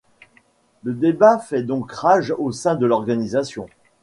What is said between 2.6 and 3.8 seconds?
de l’Organisation.